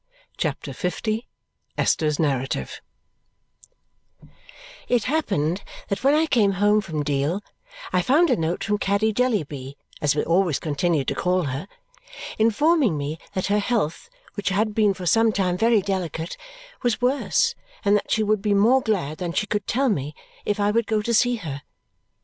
CHAPTER 0.35 0.73
L 1.05 1.19
Esther's 1.77 2.17
Narrative 2.17 2.81
It 4.87 5.03
happened 5.03 5.63
that 5.89 6.03
when 6.03 6.15
I 6.15 6.25
came 6.25 6.53
home 6.53 6.81
from 6.81 7.03
Deal 7.03 7.43
I 7.93 8.01
found 8.01 8.31
a 8.31 8.35
note 8.35 8.63
from 8.63 8.79
Caddy 8.79 9.13
Jellyby 9.13 9.77
(as 10.01 10.15
we 10.15 10.23
always 10.25 10.57
continued 10.57 11.07
to 11.09 11.13
call 11.13 11.43
her), 11.43 11.67
informing 12.39 12.97
me 12.97 13.19
that 13.35 13.45
her 13.53 13.59
health, 13.59 14.09
which 14.33 14.49
had 14.49 14.73
been 14.73 14.95
for 14.95 15.05
some 15.05 15.31
time 15.31 15.55
very 15.55 15.83
delicate, 15.83 16.35
was 16.81 16.99
worse 16.99 17.53
and 17.85 17.95
that 17.95 18.09
she 18.09 18.23
would 18.23 18.41
be 18.41 18.55
more 18.55 18.81
glad 18.81 19.19
than 19.19 19.33
she 19.33 19.45
could 19.45 19.67
tell 19.67 19.87
me 19.89 20.15
if 20.45 20.59
I 20.59 20.71
would 20.71 20.87
go 20.87 21.03
to 21.03 21.13
see 21.13 21.35
her. 21.35 21.61